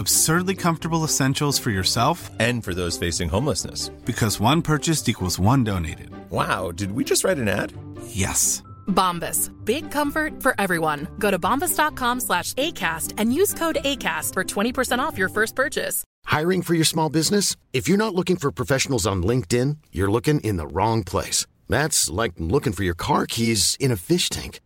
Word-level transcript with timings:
Absurdly 0.00 0.54
comfortable 0.54 1.04
essentials 1.04 1.58
for 1.58 1.68
yourself 1.70 2.30
And 2.40 2.64
for 2.64 2.72
those 2.72 2.96
facing 2.96 3.28
homelessness. 3.28 3.90
because 4.06 4.40
one 4.40 4.62
purchased 4.62 5.08
equals 5.10 5.38
one 5.38 5.62
donated. 5.62 6.08
Wow, 6.30 6.72
did 6.72 6.92
we 6.92 7.04
just 7.04 7.22
write 7.22 7.36
an 7.38 7.48
ad? 7.48 7.74
Yes. 8.06 8.62
Bombas. 8.88 9.50
Big 9.66 9.90
comfort 9.90 10.42
for 10.42 10.54
everyone. 10.58 11.06
Go 11.18 11.30
to 11.30 11.38
bombas.com 11.38 12.20
slash 12.20 12.54
ACAST 12.54 13.12
and 13.18 13.34
use 13.34 13.52
code 13.52 13.76
ACAST 13.84 14.32
for 14.32 14.42
20% 14.42 14.98
off 15.00 15.18
your 15.18 15.28
first 15.28 15.54
purchase. 15.54 16.02
Hiring 16.24 16.62
for 16.62 16.72
your 16.74 16.86
small 16.86 17.10
business? 17.10 17.54
If 17.74 17.86
you're 17.86 17.98
not 18.04 18.14
looking 18.14 18.36
for 18.36 18.50
professionals 18.50 19.06
on 19.06 19.22
LinkedIn, 19.22 19.76
you're 19.92 20.10
looking 20.10 20.40
in 20.40 20.56
the 20.56 20.66
wrong 20.66 21.04
place. 21.04 21.46
That's 21.68 22.08
like 22.08 22.32
looking 22.38 22.72
for 22.72 22.84
your 22.84 22.94
car 22.96 23.26
keys 23.26 23.76
in 23.78 23.92
a 23.92 23.96
fish 23.96 24.28
tank. 24.30 24.60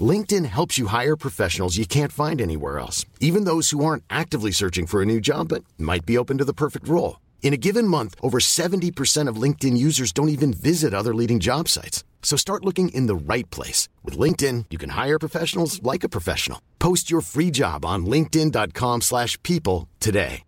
LinkedIn 0.00 0.44
helps 0.44 0.76
you 0.76 0.88
hire 0.88 1.16
professionals 1.16 1.78
you 1.78 1.86
can't 1.86 2.12
find 2.12 2.40
anywhere 2.40 2.78
else, 2.78 3.06
even 3.20 3.44
those 3.44 3.70
who 3.70 3.82
aren't 3.82 4.04
actively 4.10 4.50
searching 4.50 4.86
for 4.86 5.00
a 5.00 5.06
new 5.06 5.20
job 5.20 5.48
but 5.48 5.64
might 5.78 6.04
be 6.04 6.18
open 6.18 6.36
to 6.36 6.44
the 6.44 6.52
perfect 6.52 6.86
role. 6.86 7.20
In 7.42 7.54
a 7.54 7.56
given 7.56 7.88
month, 7.88 8.14
over 8.20 8.38
70% 8.38 9.28
of 9.28 9.42
LinkedIn 9.42 9.78
users 9.78 10.12
don't 10.12 10.28
even 10.28 10.52
visit 10.52 10.92
other 10.92 11.14
leading 11.14 11.40
job 11.40 11.68
sites. 11.68 12.04
So 12.22 12.36
start 12.36 12.64
looking 12.64 12.90
in 12.90 13.06
the 13.06 13.32
right 13.32 13.48
place. 13.48 13.88
With 14.04 14.18
LinkedIn, 14.18 14.66
you 14.68 14.76
can 14.76 14.90
hire 14.90 15.18
professionals 15.18 15.82
like 15.82 16.04
a 16.04 16.10
professional. 16.10 16.60
Post 16.78 17.10
your 17.10 17.22
free 17.22 17.50
job 17.50 17.86
on 17.86 18.04
linkedin.com/people 18.04 19.00
slash 19.00 19.42
people 19.42 19.88
today. 19.98 20.42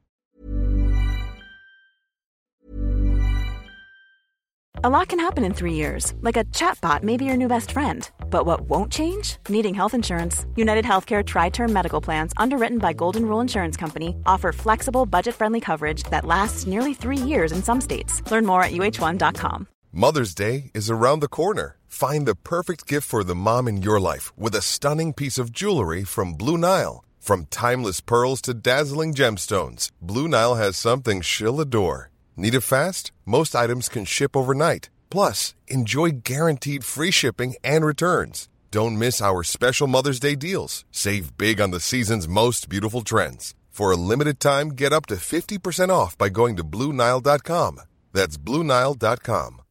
A 4.82 4.88
lot 4.88 5.08
can 5.08 5.20
happen 5.20 5.44
in 5.44 5.52
three 5.52 5.74
years, 5.74 6.14
like 6.22 6.38
a 6.38 6.44
chatbot 6.44 7.02
may 7.02 7.18
be 7.18 7.26
your 7.26 7.36
new 7.36 7.48
best 7.48 7.70
friend. 7.72 8.10
But 8.30 8.46
what 8.46 8.62
won't 8.62 8.92
change? 8.92 9.36
Needing 9.48 9.74
health 9.74 9.92
insurance. 9.92 10.46
United 10.56 10.84
Healthcare 10.84 11.22
Tri 11.22 11.50
Term 11.50 11.72
Medical 11.72 12.00
Plans, 12.00 12.32
underwritten 12.36 12.78
by 12.78 12.92
Golden 12.92 13.26
Rule 13.26 13.40
Insurance 13.40 13.76
Company, 13.76 14.14
offer 14.24 14.52
flexible, 14.52 15.04
budget 15.04 15.34
friendly 15.34 15.60
coverage 15.60 16.04
that 16.04 16.24
lasts 16.24 16.66
nearly 16.66 16.94
three 16.94 17.16
years 17.18 17.52
in 17.52 17.62
some 17.62 17.80
states. 17.80 18.22
Learn 18.30 18.46
more 18.46 18.62
at 18.62 18.72
uh1.com. 18.72 19.66
Mother's 19.92 20.34
Day 20.34 20.70
is 20.72 20.88
around 20.88 21.20
the 21.20 21.28
corner. 21.28 21.76
Find 21.88 22.24
the 22.24 22.36
perfect 22.36 22.86
gift 22.86 23.08
for 23.08 23.24
the 23.24 23.34
mom 23.34 23.66
in 23.66 23.82
your 23.82 23.98
life 23.98 24.32
with 24.38 24.54
a 24.54 24.62
stunning 24.62 25.12
piece 25.12 25.36
of 25.36 25.50
jewelry 25.50 26.04
from 26.04 26.34
Blue 26.34 26.56
Nile. 26.56 27.04
From 27.18 27.46
timeless 27.50 28.00
pearls 28.00 28.40
to 28.42 28.54
dazzling 28.54 29.14
gemstones, 29.14 29.90
Blue 30.00 30.28
Nile 30.28 30.54
has 30.54 30.76
something 30.76 31.20
she'll 31.20 31.60
adore. 31.60 32.10
Need 32.36 32.54
it 32.54 32.60
fast? 32.60 33.10
Most 33.26 33.56
items 33.56 33.88
can 33.88 34.04
ship 34.04 34.36
overnight. 34.36 34.88
Plus, 35.10 35.54
enjoy 35.68 36.10
guaranteed 36.24 36.84
free 36.84 37.10
shipping 37.10 37.54
and 37.64 37.84
returns. 37.84 38.48
Don't 38.70 38.96
miss 38.98 39.20
our 39.20 39.42
special 39.42 39.88
Mother's 39.88 40.20
Day 40.20 40.36
deals. 40.36 40.84
Save 40.92 41.36
big 41.36 41.60
on 41.60 41.72
the 41.72 41.80
season's 41.80 42.28
most 42.28 42.68
beautiful 42.68 43.02
trends. 43.02 43.54
For 43.70 43.90
a 43.90 43.96
limited 43.96 44.38
time, 44.40 44.70
get 44.70 44.92
up 44.92 45.06
to 45.06 45.16
50% 45.16 45.88
off 45.90 46.16
by 46.16 46.28
going 46.28 46.54
to 46.56 46.62
BlueNile.com. 46.64 47.80
That's 48.12 48.36
BlueNile.com. 48.38 49.62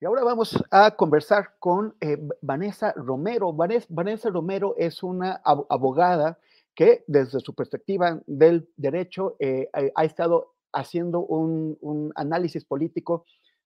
Y 0.00 0.06
ahora 0.06 0.24
vamos 0.24 0.54
a 0.70 0.90
conversar 0.96 1.54
con 1.60 1.94
eh, 2.00 2.16
Vanessa 2.42 2.92
Romero. 2.96 3.52
Vanes- 3.54 3.86
Vanessa 3.88 4.28
Romero 4.30 4.74
es 4.76 5.02
una 5.02 5.40
ab- 5.44 5.66
abogada 5.70 6.38
que 6.74 7.04
desde 7.06 7.40
su 7.40 7.54
perspectiva 7.54 8.20
del 8.26 8.68
derecho 8.76 9.36
eh, 9.38 9.68
ha 9.94 10.04
estado 10.04 10.53
haciendo 10.74 11.20
un, 11.20 11.78
un 11.80 12.12
análisis 12.16 12.64
político 12.64 13.24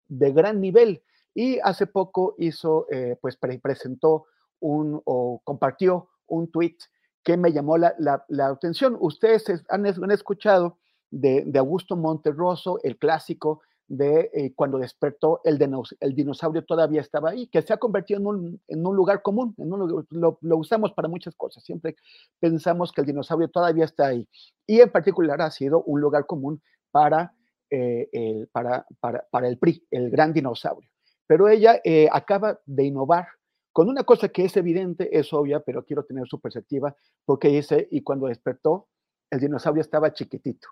de 0.08 0.32
gran 0.32 0.60
nivel 0.60 1.02
y 1.34 1.58
hace 1.60 1.86
poco 1.86 2.34
hizo, 2.38 2.86
eh, 2.90 3.16
pues 3.20 3.36
pre- 3.36 3.58
presentó 3.58 4.26
un 4.60 5.00
o 5.04 5.40
compartió 5.44 6.08
un 6.26 6.50
tweet 6.50 6.76
que 7.22 7.36
me 7.36 7.52
llamó 7.52 7.76
la, 7.78 7.94
la- 7.98 8.24
la 8.28 8.48
atención. 8.48 8.96
Ustedes 9.00 9.48
es- 9.48 9.64
han, 9.68 9.86
han 9.86 10.10
escuchado 10.10 10.78
de, 11.10 11.44
de 11.46 11.58
Augusto 11.58 11.96
Monterroso, 11.96 12.78
el 12.82 12.96
clásico 12.98 13.60
de 13.86 14.30
eh, 14.34 14.52
cuando 14.54 14.76
despertó 14.78 15.40
el, 15.44 15.58
el 16.00 16.14
dinosaurio 16.14 16.62
todavía 16.64 17.00
estaba 17.00 17.30
ahí, 17.30 17.46
que 17.46 17.62
se 17.62 17.72
ha 17.72 17.78
convertido 17.78 18.20
en 18.20 18.26
un, 18.26 18.60
en 18.68 18.86
un 18.86 18.94
lugar 18.94 19.22
común, 19.22 19.54
en 19.56 19.72
un 19.72 20.04
lo, 20.10 20.38
lo 20.42 20.56
usamos 20.58 20.92
para 20.92 21.08
muchas 21.08 21.34
cosas, 21.36 21.64
siempre 21.64 21.96
pensamos 22.38 22.92
que 22.92 23.00
el 23.00 23.06
dinosaurio 23.06 23.48
todavía 23.48 23.86
está 23.86 24.08
ahí. 24.08 24.28
Y 24.66 24.80
en 24.80 24.90
particular 24.92 25.40
ha 25.40 25.50
sido 25.50 25.82
un 25.84 26.00
lugar 26.02 26.26
común 26.26 26.60
para, 26.90 27.34
eh, 27.70 28.08
el, 28.12 28.48
para, 28.48 28.86
para, 29.00 29.26
para 29.30 29.48
el 29.48 29.58
PRI, 29.58 29.86
el 29.90 30.10
gran 30.10 30.32
dinosaurio. 30.32 30.90
Pero 31.26 31.48
ella 31.48 31.80
eh, 31.84 32.08
acaba 32.10 32.58
de 32.64 32.84
innovar 32.84 33.28
con 33.72 33.88
una 33.88 34.02
cosa 34.02 34.28
que 34.28 34.44
es 34.44 34.56
evidente, 34.56 35.16
es 35.16 35.32
obvia, 35.32 35.60
pero 35.60 35.84
quiero 35.84 36.04
tener 36.04 36.26
su 36.26 36.40
perspectiva, 36.40 36.96
porque 37.24 37.48
dice, 37.48 37.86
y 37.90 38.02
cuando 38.02 38.26
despertó, 38.26 38.88
el 39.30 39.40
dinosaurio 39.40 39.82
estaba 39.82 40.12
chiquitito. 40.12 40.68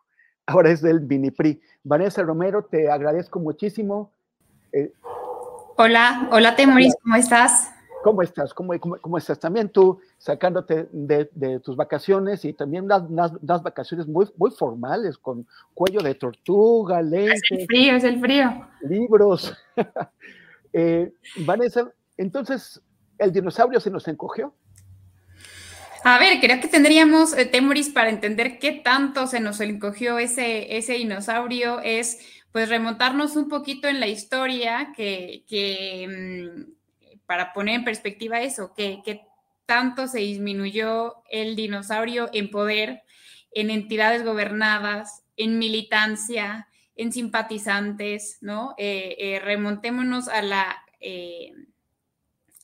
Ahora 0.47 0.71
es 0.71 0.81
del 0.81 1.03
mini 1.03 1.31
PRI. 1.31 1.61
Vanessa 1.85 2.23
Romero, 2.23 2.65
te 2.65 2.91
agradezco 2.91 3.39
muchísimo. 3.39 4.13
Eh, 4.73 4.93
Hola, 5.79 6.29
hola 6.33 6.57
Temoris, 6.57 6.95
¿cómo 7.03 7.17
estás? 7.17 7.76
¿Cómo 8.07 8.23
estás? 8.23 8.55
¿Cómo, 8.55 8.79
cómo, 8.79 8.99
cómo 9.01 9.19
estás? 9.19 9.37
También 9.41 9.69
tú 9.69 9.99
sacándote 10.17 10.87
de, 10.93 11.29
de 11.35 11.59
tus 11.59 11.75
vacaciones 11.75 12.45
y 12.45 12.53
también 12.53 12.87
das 12.87 13.63
vacaciones 13.65 14.07
muy, 14.07 14.29
muy 14.37 14.53
formales, 14.53 15.19
con 15.19 15.45
cuello 15.75 15.99
de 15.99 16.15
tortuga, 16.15 17.01
Es 17.01 17.05
el 17.05 17.11
lentes, 17.11 17.67
frío, 17.67 17.97
es 17.97 18.05
el 18.05 18.21
frío. 18.21 18.69
libros. 18.83 19.53
Eh, 20.73 21.11
Vanessa, 21.39 21.91
entonces, 22.19 22.83
¿el 23.17 23.33
dinosaurio 23.33 23.81
se 23.81 23.91
nos 23.91 24.07
encogió? 24.09 24.53
A 26.05 26.19
ver, 26.19 26.39
creo 26.39 26.61
que 26.61 26.69
tendríamos, 26.69 27.33
eh, 27.33 27.47
Temoris, 27.47 27.89
para 27.89 28.11
entender 28.11 28.59
qué 28.59 28.73
tanto 28.73 29.27
se 29.27 29.41
nos 29.41 29.59
encogió 29.61 30.19
ese, 30.19 30.77
ese 30.77 30.93
dinosaurio, 30.93 31.81
es 31.81 32.19
pues 32.53 32.69
remontarnos 32.69 33.37
un 33.37 33.49
poquito 33.49 33.89
en 33.89 34.01
la 34.01 34.07
historia 34.07 34.93
que, 34.95 35.45
que, 35.49 36.55
mm, 36.67 36.76
para 37.27 37.53
poner 37.53 37.77
en 37.77 37.85
perspectiva 37.85 38.41
eso, 38.41 38.73
que, 38.75 39.03
que 39.05 39.23
tanto 39.67 40.07
se 40.07 40.21
disminuyó 40.21 41.17
el 41.29 41.57
dinosaurio 41.57 42.31
en 42.33 42.51
poder, 42.51 43.03
en 43.53 43.71
entidades 43.71 44.25
gobernadas, 44.25 45.25
en 45.37 45.59
militancia, 45.59 46.69
en 46.95 47.13
simpatizantes, 47.13 48.39
¿no? 48.41 48.75
Eh, 48.79 49.17
eh, 49.19 49.41
remontémonos 49.41 50.29
a 50.29 50.41
la, 50.43 50.77
eh, 51.01 51.53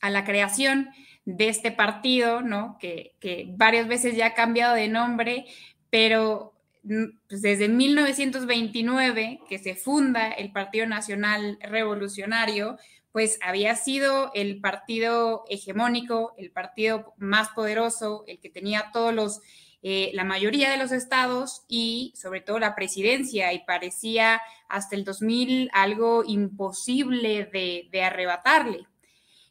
a 0.01 0.09
la 0.09 0.23
creación 0.23 0.89
de 1.25 1.49
este 1.49 1.71
partido, 1.71 2.41
¿no? 2.41 2.77
Que, 2.79 3.15
que 3.19 3.47
varias 3.49 3.87
veces 3.87 4.15
ya 4.15 4.27
ha 4.27 4.33
cambiado 4.33 4.75
de 4.75 4.87
nombre, 4.87 5.45
pero 5.89 6.53
mm, 6.83 7.05
pues, 7.29 7.41
desde 7.41 7.69
1929, 7.69 9.41
que 9.47 9.59
se 9.59 9.75
funda 9.75 10.29
el 10.29 10.51
Partido 10.51 10.87
Nacional 10.87 11.59
Revolucionario, 11.61 12.77
pues 13.13 13.37
había 13.43 13.75
sido 13.75 14.31
el 14.33 14.59
partido 14.59 15.45
hegemónico, 15.47 16.33
el 16.35 16.51
partido 16.51 17.13
más 17.17 17.49
poderoso, 17.49 18.23
el 18.27 18.39
que 18.39 18.49
tenía 18.49 18.89
todos 18.91 19.13
los, 19.13 19.39
eh, 19.83 20.09
la 20.15 20.23
mayoría 20.23 20.71
de 20.71 20.77
los 20.77 20.91
estados 20.91 21.61
y 21.67 22.11
sobre 22.15 22.41
todo 22.41 22.57
la 22.57 22.73
presidencia, 22.73 23.53
y 23.53 23.63
parecía 23.65 24.41
hasta 24.67 24.95
el 24.95 25.05
2000 25.05 25.69
algo 25.73 26.23
imposible 26.25 27.45
de, 27.45 27.87
de 27.91 28.03
arrebatarle. 28.03 28.87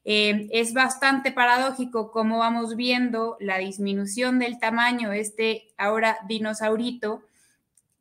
Eh, 0.04 0.48
es 0.50 0.74
bastante 0.74 1.30
paradójico 1.30 2.10
cómo 2.10 2.38
vamos 2.38 2.74
viendo 2.74 3.36
la 3.38 3.58
disminución 3.58 4.40
del 4.40 4.58
tamaño 4.58 5.10
de 5.10 5.20
este 5.20 5.68
ahora 5.78 6.18
dinosaurito 6.26 7.22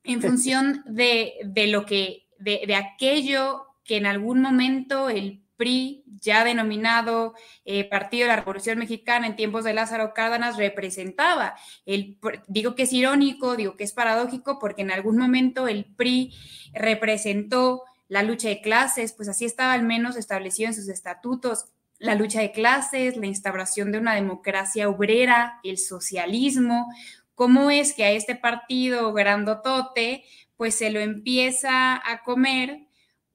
en 0.04 0.22
función 0.24 0.84
de, 0.88 1.34
de 1.46 1.68
lo 1.68 1.86
que, 1.86 2.26
de, 2.40 2.64
de, 2.66 2.74
aquello 2.74 3.68
que 3.84 3.98
en 3.98 4.08
algún 4.08 4.42
momento 4.42 5.10
el 5.10 5.44
PRI, 5.62 6.04
ya 6.20 6.44
denominado 6.44 7.36
eh, 7.66 7.88
Partido 7.88 8.24
de 8.24 8.30
la 8.30 8.38
Revolución 8.38 8.80
Mexicana 8.80 9.28
en 9.28 9.36
tiempos 9.36 9.64
de 9.64 9.76
Lázaro 9.76 10.12
Cárdenas, 10.16 10.58
representaba. 10.58 11.54
Digo 12.48 12.74
que 12.74 12.84
es 12.84 12.94
irónico, 12.94 13.56
digo 13.56 13.78
que 13.78 13.84
es 13.84 13.94
paradójico, 13.94 14.58
porque 14.58 14.82
en 14.82 14.90
algún 14.90 15.18
momento 15.18 15.68
el 15.68 15.86
PRI 15.86 16.34
representó 16.74 17.84
la 18.08 18.24
lucha 18.24 18.50
de 18.50 18.60
clases, 18.60 19.14
pues 19.14 19.30
así 19.30 19.46
estaba 19.46 19.74
al 19.74 19.84
menos 19.84 20.18
establecido 20.18 20.70
en 20.70 20.74
sus 20.74 20.90
estatutos, 20.90 21.66
la 22.00 22.16
lucha 22.16 22.42
de 22.42 22.52
clases, 22.52 23.16
la 23.16 23.28
instauración 23.28 23.92
de 23.92 24.00
una 24.00 24.16
democracia 24.16 24.90
obrera, 24.90 25.60
el 25.64 25.78
socialismo, 25.78 26.88
cómo 27.36 27.70
es 27.70 27.94
que 27.94 28.04
a 28.04 28.12
este 28.12 28.36
partido 28.36 29.14
grandotote, 29.14 30.24
pues 30.58 30.74
se 30.74 30.90
lo 30.90 31.00
empieza 31.00 32.02
a 32.04 32.24
comer 32.24 32.88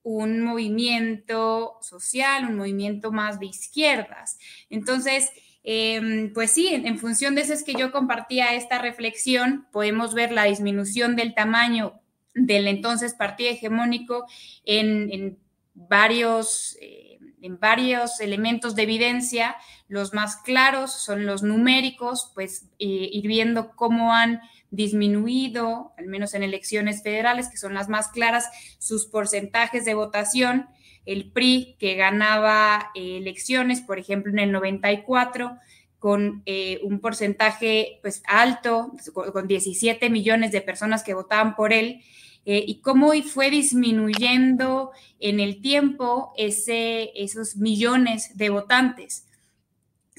un 0.07 0.41
movimiento 0.41 1.79
social, 1.81 2.45
un 2.45 2.55
movimiento 2.55 3.11
más 3.11 3.41
de 3.41 3.47
izquierdas. 3.47 4.39
Entonces, 4.69 5.29
em, 5.63 6.31
pues 6.31 6.51
sí, 6.51 6.69
en, 6.69 6.97
función 6.97 7.35
de 7.35 7.41
eso 7.41 7.51
es 7.51 7.61
que 7.61 7.73
yo 7.73 7.91
compartía 7.91 8.55
esta 8.55 8.77
reflexión, 8.77 9.67
podemos 9.69 10.13
ver 10.13 10.31
la 10.31 10.45
disminución 10.45 11.17
del 11.17 11.33
tamaño 11.33 11.99
del 12.33 12.67
entonces 12.67 13.15
partido 13.15 13.51
hegemónico 13.51 14.25
en, 14.63 15.37
varios... 15.73 16.77
Eh, 16.81 17.19
en 17.39 17.59
varios 17.59 18.19
elementos 18.19 18.75
de 18.75 18.81
evidencia. 18.81 19.55
Los 19.87 20.11
más 20.11 20.37
claros 20.37 20.91
son 20.91 21.27
los 21.27 21.43
numéricos, 21.43 22.31
pues 22.33 22.63
eh, 22.79 23.09
ir 23.13 23.27
viendo 23.27 23.75
cómo 23.75 24.11
han 24.11 24.41
disminuido, 24.71 25.93
al 25.97 26.07
menos 26.07 26.33
en 26.33 26.43
elecciones 26.43 27.03
federales, 27.03 27.49
que 27.49 27.57
son 27.57 27.73
las 27.73 27.89
más 27.89 28.09
claras, 28.09 28.49
sus 28.79 29.05
porcentajes 29.05 29.85
de 29.85 29.93
votación. 29.93 30.67
El 31.05 31.31
PRI, 31.31 31.77
que 31.79 31.95
ganaba 31.95 32.91
eh, 32.95 33.17
elecciones, 33.17 33.81
por 33.81 33.99
ejemplo, 33.99 34.31
en 34.31 34.39
el 34.39 34.51
94, 34.51 35.57
con 35.99 36.43
eh, 36.45 36.79
un 36.83 36.99
porcentaje 36.99 37.99
pues, 38.01 38.21
alto, 38.27 38.91
con 39.13 39.47
17 39.47 40.09
millones 40.09 40.51
de 40.51 40.61
personas 40.61 41.03
que 41.03 41.13
votaban 41.13 41.55
por 41.55 41.73
él, 41.73 42.01
eh, 42.49 42.63
y 42.65 42.79
cómo 42.79 43.11
fue 43.23 43.49
disminuyendo 43.49 44.91
en 45.19 45.41
el 45.41 45.61
tiempo 45.61 46.31
ese, 46.37 47.11
esos 47.15 47.57
millones 47.57 48.37
de 48.37 48.49
votantes. 48.49 49.26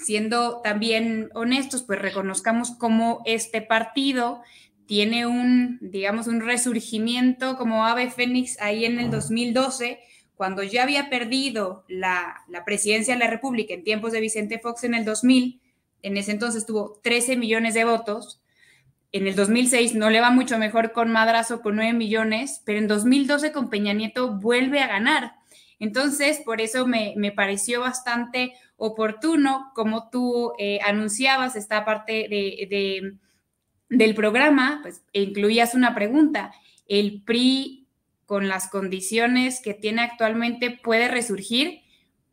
Siendo 0.05 0.61
también 0.63 1.31
honestos, 1.35 1.83
pues 1.83 1.99
reconozcamos 1.99 2.73
cómo 2.73 3.23
este 3.25 3.63
partido 3.63 4.43
tiene 4.87 5.27
un, 5.27 5.79
digamos, 5.81 6.27
un 6.27 6.41
resurgimiento 6.41 7.57
como 7.57 7.85
ave 7.85 8.11
fénix 8.11 8.61
ahí 8.61 8.85
en 8.85 8.99
el 8.99 9.11
2012, 9.11 10.01
cuando 10.35 10.63
ya 10.63 10.85
había 10.85 11.11
perdido 11.11 11.85
la, 11.89 12.45
la 12.49 12.65
presidencia 12.65 13.15
de 13.15 13.21
la 13.21 13.29
República 13.29 13.75
en 13.75 13.85
tiempos 13.85 14.13
de 14.13 14.21
Vicente 14.21 14.59
Fox 14.59 14.85
en 14.85 14.95
el 14.95 15.05
2000, 15.05 15.61
en 16.03 16.17
ese 16.17 16.31
entonces 16.31 16.65
tuvo 16.65 17.01
13 17.03 17.37
millones 17.37 17.75
de 17.75 17.85
votos, 17.85 18.41
en 19.11 19.27
el 19.27 19.35
2006 19.35 19.95
no 19.95 20.11
le 20.11 20.21
va 20.21 20.31
mucho 20.31 20.59
mejor 20.59 20.93
con 20.93 21.11
Madrazo 21.11 21.63
con 21.63 21.77
9 21.77 21.95
millones, 21.95 22.63
pero 22.67 22.79
en 22.79 22.89
2012 22.89 23.53
con 23.53 23.71
Peña 23.71 23.95
Nieto 23.95 24.35
vuelve 24.35 24.81
a 24.81 24.87
ganar. 24.87 25.38
Entonces, 25.81 26.41
por 26.45 26.61
eso 26.61 26.87
me, 26.87 27.15
pareció 27.35 27.81
bastante 27.81 28.55
oportuno, 28.77 29.71
como 29.75 30.11
tú 30.11 30.53
eh, 30.59 30.81
anunciabas 30.85 31.57
esta 31.57 31.85
parte 31.85 32.27
de, 32.29 33.17
del 33.89 34.15
programa, 34.15 34.81
pues 34.83 35.03
e 35.13 35.23
incluías 35.23 35.75
una 35.75 35.95
pregunta. 35.95 36.53
¿El 36.87 37.23
PRI, 37.23 37.87
con 38.27 38.49
las 38.49 38.69
condiciones 38.69 39.61
que 39.61 39.75
tiene 39.75 40.03
actualmente, 40.03 40.71
puede 40.71 41.09
resurgir? 41.09 41.83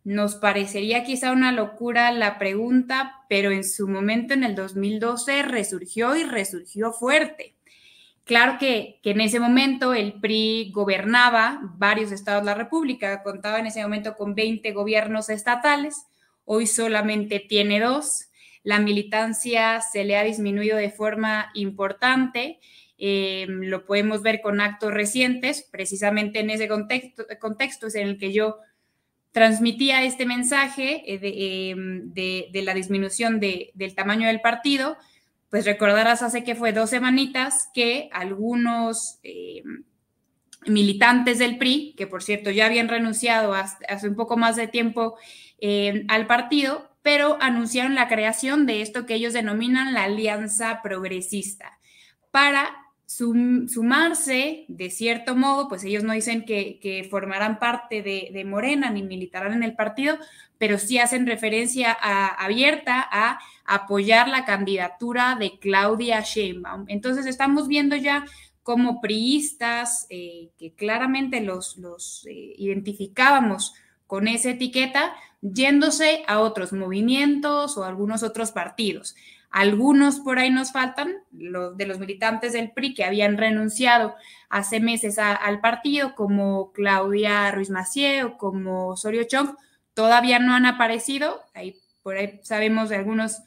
Nos 0.03 0.35
parecería 0.35 1.03
quizá 1.03 1.31
una 1.31 1.51
locura 1.51 2.11
la 2.11 2.37
pregunta, 2.37 3.25
pero 3.29 3.51
en 3.51 3.63
su 3.63 3.87
momento, 3.87 4.33
en 4.33 4.43
el 4.43 4.55
2012, 4.55 5.43
resurgió 5.43 6.15
y 6.15 6.23
resurgió 6.23 6.91
fuerte. 6.91 7.54
Claro 8.25 8.57
que, 8.59 8.99
en 9.03 9.21
ese 9.21 9.39
momento 9.39 9.93
el 9.93 10.13
PRI 10.13 10.71
gobernaba 10.73 11.59
varios 11.77 12.11
estados 12.11 12.41
de 12.41 12.47
la 12.47 12.55
República, 12.55 13.21
contaba 13.21 13.59
en 13.59 13.67
ese 13.67 13.83
momento 13.83 14.15
con 14.15 14.33
20 14.33 14.71
gobiernos 14.71 15.29
estatales, 15.29 16.07
hoy 16.43 16.65
solamente 16.65 17.39
tiene 17.39 17.79
dos. 17.79 18.29
La 18.63 18.79
militancia 18.79 19.79
se 19.79 20.03
le 20.05 20.17
ha 20.17 20.23
disminuido 20.23 20.75
de 20.75 20.89
forma 20.89 21.51
importante, 21.53 22.59
eh, 22.97 23.45
lo 23.47 23.85
podemos 23.85 24.23
ver 24.23 24.41
con 24.41 24.59
actos 24.59 24.91
recientes, 24.91 25.67
precisamente 25.71 26.39
en 26.39 26.49
ese 26.49 26.67
contexto, 26.67 27.87
es 27.87 27.95
en 27.95 28.07
el 28.07 28.17
que 28.17 28.33
yo 28.33 28.57
transmitía 29.33 30.03
este 30.03 30.25
mensaje 30.25 31.03
eh, 31.05 31.69
em, 31.69 32.11
de, 32.11 32.61
la 32.63 32.73
disminución 32.73 33.39
del 33.39 33.93
tamaño 33.93 34.27
del 34.27 34.41
partido, 34.41 34.97
pues 35.49 35.65
recordarás 35.65 36.21
hace 36.21 36.43
que 36.43 36.55
fue 36.55 36.73
dos 36.73 36.89
semanitas 36.89 37.69
que 37.73 38.09
algunos 38.11 39.19
em, 39.23 39.83
militantes 40.65 41.39
del 41.39 41.57
PRI, 41.57 41.93
que 41.97 42.07
por 42.07 42.23
cierto 42.23 42.51
ya 42.51 42.65
habían 42.65 42.87
renunciado 42.87 43.53
hace, 43.53 44.07
un 44.07 44.15
poco 44.15 44.37
más 44.37 44.55
de 44.55 44.67
tiempo 44.67 45.17
em, 45.59 46.05
al 46.09 46.27
partido, 46.27 46.95
pero 47.01 47.37
anunciaron 47.39 47.95
la 47.95 48.07
creación 48.07 48.65
de 48.65 48.81
esto 48.81 49.05
que 49.05 49.15
ellos 49.15 49.33
denominan 49.33 49.93
la 49.93 50.05
Alianza 50.05 50.81
Progresista 50.81 51.79
para 52.31 52.84
sumarse, 53.07 54.65
de 54.67 54.89
cierto 54.89 55.35
modo, 55.35 55.67
pues 55.67 55.83
ellos 55.83 56.03
no 56.03 56.13
dicen 56.13 56.43
que, 56.45 57.07
formarán 57.09 57.59
parte 57.59 58.01
de, 58.01 58.45
Morena 58.45 58.89
ni 58.89 59.03
militarán 59.03 59.53
en 59.53 59.63
el 59.63 59.75
partido, 59.75 60.17
pero 60.57 60.77
sí 60.77 60.97
hacen 60.97 61.27
referencia 61.27 61.91
abierta 61.91 63.05
a 63.11 63.39
apoyar 63.65 64.27
la 64.27 64.45
candidatura 64.45 65.35
de 65.39 65.59
Claudia 65.59 66.21
Sheinbaum. 66.21 66.85
Entonces 66.87 67.25
estamos 67.25 67.67
viendo 67.67 67.95
ya 67.95 68.25
como 68.63 68.99
priistas 68.99 70.07
eh, 70.09 70.49
que 70.57 70.73
claramente 70.73 71.41
los, 71.41 72.25
eh, 72.25 72.55
identificábamos 72.57 73.75
con 74.07 74.27
esa 74.27 74.51
etiqueta, 74.51 75.13
yéndose 75.41 76.23
a 76.27 76.39
otros 76.39 76.73
movimientos 76.73 77.77
o 77.77 77.83
algunos 77.83 78.23
otros 78.23 78.51
partidos. 78.51 79.15
Algunos 79.55 80.19
por 80.19 80.37
ahí 80.37 80.49
nos 80.49 80.73
faltan, 80.73 81.15
los 81.31 81.77
de 81.77 81.85
los 81.85 81.97
militantes 81.97 82.51
del 82.51 82.71
PRI 82.71 82.93
que 82.93 83.05
habían 83.05 83.37
renunciado 83.37 84.13
hace 84.49 84.81
meses 84.81 85.17
al 85.17 85.61
partido, 85.61 86.13
como 86.13 86.73
Claudia 86.73 87.49
Ruiz 87.51 87.69
Macié 87.69 88.25
o 88.25 88.37
como 88.37 88.87
Osorio 88.89 89.23
Chong, 89.23 89.55
todavía 89.93 90.39
no 90.39 90.53
han 90.53 90.65
aparecido. 90.65 91.41
Ahí, 91.53 91.77
por 92.03 92.17
ahí 92.17 92.41
sabemos 92.43 92.89
de 92.89 92.97
algunos 92.97 93.43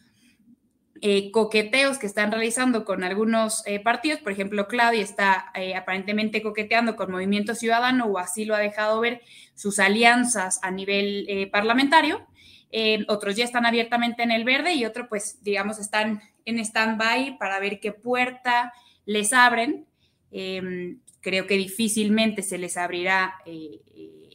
eh, 1.03 1.31
coqueteos 1.31 1.99
que 1.99 2.07
están 2.07 2.33
realizando 2.33 2.87
con 2.87 3.05
algunos 3.05 3.63
eh, 3.67 3.79
partidos. 3.79 4.21
Por 4.21 4.33
ejemplo, 4.33 4.67
Claudia 4.67 5.03
está 5.03 5.53
eh, 5.55 5.77
aparentemente 5.77 6.41
coqueteando 6.43 6.97
con 6.97 7.13
Movimiento 7.13 7.55
Ciudadano 7.55 8.07
o 8.07 8.17
así 8.17 8.47
lo 8.47 8.55
ha 8.55 8.61
dejado 8.61 8.99
ver 9.01 9.21
sus 9.55 9.79
alianzas 9.79 10.59
a 10.63 10.71
nivel 10.71 11.51
parlamentario. 11.53 12.27
Eh, 12.71 13.05
otros 13.09 13.37
ya 13.37 13.45
están 13.45 13.65
abiertamente 13.65 14.23
en 14.23 14.31
el 14.31 14.45
verde 14.45 14.75
y 14.75 14.85
otros, 14.85 15.09
pues, 15.09 15.43
digamos, 15.43 15.79
están 15.79 16.21
en 16.45 16.59
stand-by 16.59 17.39
para 17.39 17.59
ver 17.61 17.81
qué 17.81 17.93
puerta 17.93 18.73
les 19.07 19.33
abren. 19.33 19.87
Em, 20.31 21.01
creo 21.21 21.47
que 21.47 21.57
difícilmente 21.57 22.43
se 22.43 22.59
les 22.59 22.77
abrirá 22.77 23.35
eh, 23.47 23.81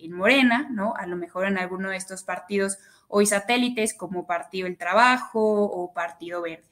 en 0.02 0.12
Morena, 0.12 0.68
¿no? 0.72 0.96
A 0.96 1.06
lo 1.06 1.16
mejor 1.16 1.46
en 1.46 1.58
alguno 1.58 1.90
de 1.90 1.98
estos 1.98 2.24
partidos 2.24 2.80
hoy 3.08 3.26
satélites 3.26 3.94
como 3.94 4.26
Partido 4.26 4.68
El 4.68 4.78
Trabajo 4.78 5.64
o 5.64 5.94
Partido 5.94 6.42
Verde. 6.42 6.66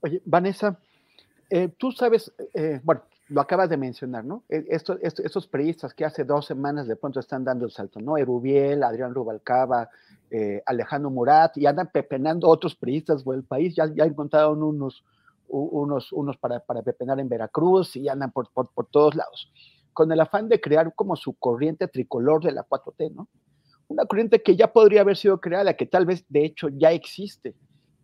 Oye, 0.00 0.22
Vanessa, 0.24 0.78
eh, 1.50 1.68
tú 1.76 1.92
sabes, 1.92 2.32
bueno, 2.82 3.02
lo 3.32 3.40
acabas 3.40 3.68
de 3.70 3.76
mencionar, 3.76 4.24
¿no? 4.24 4.44
E, 4.48 4.64
estos, 4.68 4.98
estos, 5.00 5.46
periodistas 5.46 5.94
que 5.94 6.04
hace 6.04 6.24
dos 6.24 6.46
semanas 6.46 6.86
de 6.86 6.96
pronto 6.96 7.18
están 7.18 7.44
dando 7.44 7.64
el 7.64 7.70
salto, 7.70 7.98
¿no? 7.98 8.16
Erubiel, 8.18 8.82
Adrián 8.82 9.14
Rubalcaba, 9.14 9.88
eh, 10.30 10.62
Alejandro 10.66 11.10
Murat, 11.10 11.56
y 11.56 11.66
andan 11.66 11.90
pepenando 11.92 12.48
otros 12.48 12.76
periodistas 12.76 13.22
por 13.22 13.34
el 13.34 13.44
país, 13.44 13.74
ya, 13.74 13.86
ya 13.94 14.04
encontraron 14.04 14.62
unos, 14.62 15.02
unos, 15.48 16.12
unos 16.12 16.36
para, 16.36 16.60
para 16.60 16.82
pepenar 16.82 17.18
en 17.20 17.28
Veracruz 17.28 17.96
y 17.96 18.08
andan 18.08 18.30
por, 18.32 18.50
por, 18.52 18.68
por, 18.68 18.86
todos 18.86 19.14
lados, 19.14 19.50
con 19.92 20.12
el 20.12 20.20
afán 20.20 20.48
de 20.48 20.60
crear 20.60 20.94
como 20.94 21.16
su 21.16 21.32
corriente 21.34 21.88
tricolor 21.88 22.44
de 22.44 22.52
la 22.52 22.66
4T, 22.66 23.14
¿no? 23.14 23.28
Una 23.88 24.04
corriente 24.04 24.42
que 24.42 24.56
ya 24.56 24.72
podría 24.72 25.02
haber 25.02 25.16
sido 25.16 25.40
creada, 25.40 25.74
que 25.74 25.86
tal 25.86 26.06
vez 26.06 26.24
de 26.28 26.44
hecho 26.44 26.68
ya 26.68 26.92
existe, 26.92 27.54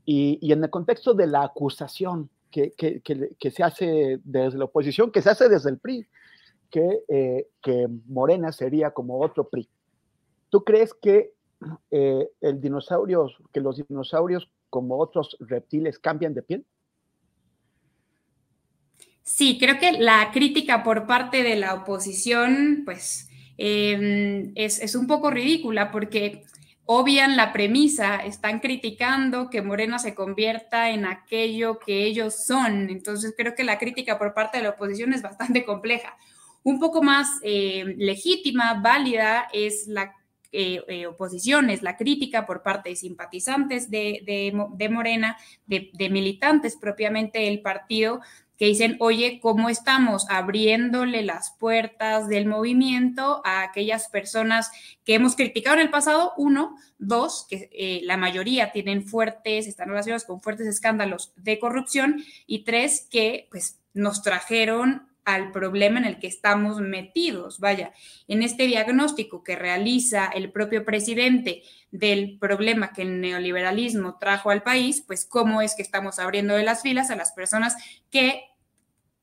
y, 0.04 0.38
y 0.40 0.52
en 0.52 0.64
el 0.64 0.70
contexto 0.70 1.12
de 1.12 1.26
la 1.26 1.42
acusación, 1.42 2.30
que, 2.50 2.72
que, 2.72 3.00
que, 3.38 3.50
se 3.50 3.62
hace 3.62 4.20
desde 4.24 4.58
la 4.58 4.64
oposición, 4.64 5.10
que 5.10 5.22
se 5.22 5.30
hace 5.30 5.48
desde 5.48 5.70
el 5.70 5.78
PRI, 5.78 6.06
que, 6.70 7.00
eh, 7.08 7.48
que 7.62 7.86
Morena 8.06 8.52
sería 8.52 8.90
como 8.90 9.20
otro 9.20 9.48
PRI. 9.48 9.68
¿Tú 10.50 10.64
crees 10.64 10.94
que 10.94 11.32
eh, 11.90 12.28
el 12.40 12.60
dinosaurio, 12.60 13.30
que 13.52 13.60
los 13.60 13.76
dinosaurios 13.86 14.50
como 14.70 14.98
otros 14.98 15.36
reptiles 15.40 15.98
cambian 15.98 16.34
de 16.34 16.42
piel? 16.42 16.64
Sí, 19.22 19.58
creo 19.58 19.78
que 19.78 19.92
la 19.92 20.30
crítica 20.32 20.82
por 20.82 21.06
parte 21.06 21.42
de 21.42 21.56
la 21.56 21.74
oposición, 21.74 22.82
pues, 22.86 23.28
em, 23.58 24.52
es, 24.54 24.80
es, 24.80 24.94
un 24.94 25.06
poco 25.06 25.30
ridícula 25.30 25.90
porque 25.90 26.44
obvian 26.90 27.36
la 27.36 27.52
premisa, 27.52 28.16
están 28.16 28.60
criticando 28.60 29.50
que 29.50 29.60
Morena 29.60 29.98
se 29.98 30.14
convierta 30.14 30.88
en 30.88 31.04
aquello 31.04 31.78
que 31.78 32.04
ellos 32.04 32.46
son. 32.46 32.88
Entonces 32.88 33.34
creo 33.36 33.54
que 33.54 33.62
la 33.62 33.78
crítica 33.78 34.18
por 34.18 34.32
parte 34.32 34.56
de 34.56 34.64
la 34.64 34.70
oposición 34.70 35.12
es 35.12 35.20
bastante 35.20 35.66
compleja. 35.66 36.16
Un 36.62 36.80
poco 36.80 37.02
más 37.02 37.28
eh, 37.42 37.94
legítima, 37.98 38.80
válida, 38.80 39.48
es 39.52 39.86
la 39.86 40.14
eh, 40.50 40.82
eh, 40.88 41.06
oposiciones, 41.06 41.82
la 41.82 41.98
crítica 41.98 42.46
por 42.46 42.62
parte 42.62 42.88
de 42.88 42.96
simpatizantes 42.96 43.90
de, 43.90 44.22
de, 44.24 44.88
Morena, 44.88 45.36
de, 45.66 46.08
militantes 46.10 46.76
propiamente 46.76 47.40
del 47.40 47.60
partido, 47.60 48.20
que 48.56 48.64
dicen, 48.64 48.96
oye, 48.98 49.40
¿cómo 49.40 49.68
estamos 49.68 50.26
abriéndole 50.30 51.22
las 51.22 51.50
puertas 51.58 52.28
del 52.28 52.46
movimiento 52.46 53.42
a 53.44 53.62
aquellas 53.62 54.08
personas 54.08 54.70
que 55.04 55.14
hemos 55.14 55.36
criticado 55.36 55.76
en 55.76 55.82
el 55.82 55.90
pasado? 55.90 56.32
Uno, 56.38 56.76
dos, 56.98 57.46
que 57.48 57.68
eh, 57.72 58.00
la 58.04 58.16
mayoría 58.16 58.72
tienen 58.72 59.06
fuertes, 59.06 59.66
están 59.66 59.90
relacionados 59.90 60.24
con 60.24 60.40
fuertes 60.40 60.66
escándalos 60.66 61.34
de 61.36 61.58
corrupción, 61.58 62.24
y 62.46 62.64
tres, 62.64 63.06
que 63.10 63.48
pues 63.50 63.80
nos 63.92 64.22
trajeron 64.22 65.08
al 65.28 65.52
problema 65.52 65.98
en 65.98 66.06
el 66.06 66.18
que 66.18 66.26
estamos 66.26 66.80
metidos. 66.80 67.60
Vaya, 67.60 67.92
en 68.28 68.42
este 68.42 68.66
diagnóstico 68.66 69.44
que 69.44 69.56
realiza 69.56 70.24
el 70.26 70.50
propio 70.50 70.86
presidente 70.86 71.62
del 71.90 72.38
problema 72.38 72.94
que 72.94 73.02
el 73.02 73.20
neoliberalismo 73.20 74.16
trajo 74.18 74.48
al 74.48 74.62
país, 74.62 75.04
pues 75.06 75.26
cómo 75.26 75.60
es 75.60 75.74
que 75.74 75.82
estamos 75.82 76.18
abriendo 76.18 76.54
de 76.54 76.62
las 76.62 76.80
filas 76.80 77.10
a 77.10 77.16
las 77.16 77.32
personas 77.32 77.76
que 78.10 78.42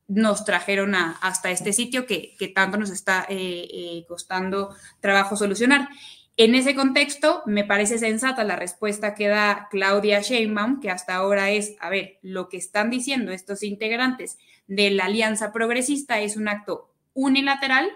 nos 0.08 0.46
trajeron 0.46 0.94
hasta 0.94 1.50
este 1.50 1.74
sitio 1.74 2.06
que, 2.06 2.36
tanto 2.54 2.78
nos 2.78 2.92
está 2.92 3.26
eh, 3.28 3.68
eh, 3.74 4.06
costando 4.08 4.76
trabajo 5.00 5.36
solucionar. 5.36 5.90
En 6.38 6.54
ese 6.54 6.75
contexto, 6.75 7.44
me 7.46 7.63
parece 7.63 7.98
sensata 7.98 8.44
la 8.44 8.58
respuesta 8.58 9.15
que 9.15 9.27
da 9.27 9.70
Claudia 9.72 10.20
Sheinbaum, 10.22 10.82
que 10.82 10.89
hasta 10.89 11.15
ahora 11.15 11.51
es, 11.51 11.75
a 11.80 11.89
ver, 11.89 12.20
lo 12.22 12.50
que 12.50 12.58
están 12.58 12.89
diciendo 12.89 13.32
estos 13.32 13.63
integrantes 13.63 14.38
de 14.68 14.92
la 14.92 15.06
Alianza 15.06 15.54
Progresista 15.54 16.20
es 16.20 16.36
un 16.36 16.50
acto 16.50 16.92
unilateral, 17.13 17.89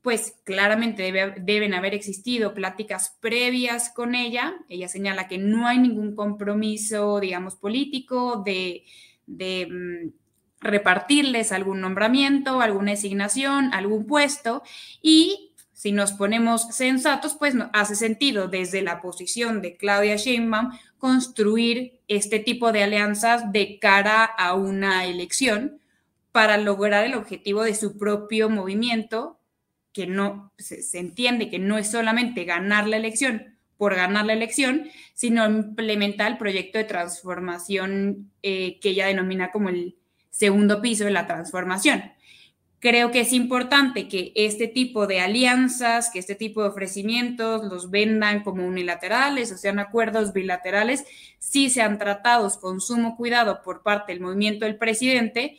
pues 0.00 0.34
claramente 0.44 1.12
deben 1.40 1.74
haber 1.74 1.94
existido 1.94 2.54
pláticas 2.54 3.16
previas 3.20 3.90
con 3.90 4.14
ella. 4.14 4.54
Ella 4.70 4.88
señala 4.88 5.28
que 5.28 5.38
no 5.38 5.66
hay 5.66 5.78
ningún 5.78 6.14
compromiso, 6.14 7.20
digamos, 7.20 7.56
político 7.56 8.42
de, 8.44 8.84
mm, 9.26 10.08
repartirles 10.60 11.52
algún 11.52 11.82
nombramiento, 11.82 12.62
alguna 12.62 12.92
asignación, 12.92 13.72
algún 13.74 14.06
puesto 14.06 14.62
y 15.02 15.43
si 15.74 15.90
nos 15.90 16.12
ponemos 16.12 16.68
sensatos, 16.70 17.34
pues 17.34 17.54
hace 17.72 17.96
sentido 17.96 18.46
desde 18.48 18.80
la 18.80 19.02
posición 19.02 19.60
de 19.60 19.76
Claudia 19.76 20.16
Sheinbaum 20.16 20.70
construir 20.98 22.00
este 22.06 22.38
tipo 22.38 22.72
de 22.72 22.84
alianzas 22.84 23.52
de 23.52 23.78
cara 23.80 24.24
a 24.24 24.54
una 24.54 25.04
elección 25.04 25.80
para 26.30 26.56
lograr 26.56 27.04
el 27.04 27.14
objetivo 27.14 27.64
de 27.64 27.74
su 27.74 27.98
propio 27.98 28.48
movimiento, 28.48 29.38
que 29.92 30.06
no 30.06 30.52
se, 30.58 30.98
entiende 30.98 31.50
que 31.50 31.58
no 31.58 31.76
es 31.76 31.90
solamente 31.90 32.44
ganar 32.44 32.86
la 32.86 32.96
elección 32.96 33.56
por 33.76 33.96
ganar 33.96 34.26
la 34.26 34.32
elección, 34.32 34.88
sino 35.12 35.44
implementar 35.44 36.32
el 36.32 36.38
proyecto 36.38 36.78
de 36.78 36.84
transformación 36.84 38.30
eh, 38.42 38.78
que 38.80 38.90
ella 38.90 39.08
denomina 39.08 39.50
como 39.50 39.68
el 39.68 39.96
segundo 40.30 40.80
piso 40.80 41.04
de 41.04 41.10
la 41.10 41.26
transformación. 41.26 42.13
Creo 42.84 43.10
que 43.10 43.20
es 43.20 43.32
importante 43.32 44.08
que 44.08 44.30
este 44.34 44.68
tipo 44.68 45.06
de 45.06 45.20
alianzas, 45.20 46.10
que 46.10 46.18
este 46.18 46.34
tipo 46.34 46.60
de 46.60 46.68
ofrecimientos 46.68 47.64
los 47.64 47.90
vendan 47.90 48.42
como 48.42 48.66
unilaterales 48.66 49.50
o 49.50 49.56
sean 49.56 49.78
acuerdos 49.78 50.34
bilaterales, 50.34 51.06
sí 51.38 51.70
sean 51.70 51.96
tratados 51.96 52.58
con 52.58 52.82
sumo 52.82 53.16
cuidado 53.16 53.62
por 53.62 53.82
parte 53.82 54.12
del 54.12 54.20
movimiento 54.20 54.66
del 54.66 54.76
presidente, 54.76 55.56